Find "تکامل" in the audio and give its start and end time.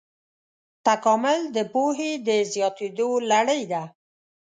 0.85-1.39